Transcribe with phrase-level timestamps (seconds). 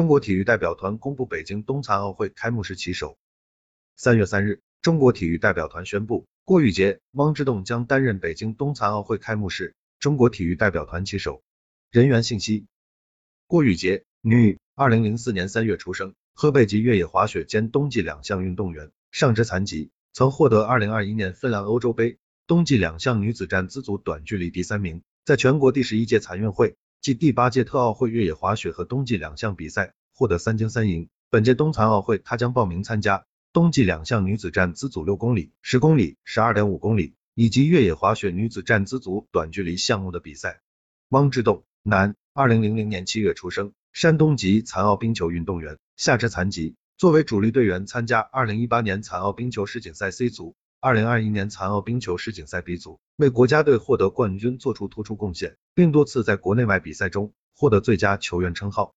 [0.00, 3.18] 中国体育代表团公布北京冬残奥会开幕式旗手。
[3.96, 11.42] 三月三日，中国体育代表团宣布，郭雨洁、汪之栋将担任北京冬残奥会开幕式中国体育代表团旗手。
[11.90, 12.64] 人员信息：
[13.46, 31.08] 郭雨洁，女，二零零四年三月出生，河北籍越野滑雪兼冬季两项运动员，上肢残疾，曾获得二零二一年芬兰欧洲杯冬季两项女子站姿组短距离第三名，在全国第十一届残运会暨第八届特奥会越野滑雪和冬季两项比赛获得三金三银。
[31.30, 33.24] 本届冬残奥会，她将报名参加。
[33.54, 40.60] 冬季两项女子站姿组六公里、十公里、十二点五公里，以及越野滑雪女子站姿组短距离项目的比赛。
[41.08, 58.88] 汪志栋，男，二零零零年七月出生，山东籍残奥冰球运动员，下肢残疾，作为主力队员参加二零一八年残奥冰球世锦赛 C 组，二零二一年残奥冰球世锦赛 B 组，为国家队获得冠军做出突出贡献，并多次在国内外比赛中获得最佳球员称号。